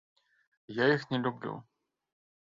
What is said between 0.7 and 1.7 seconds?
Я іх не люблю.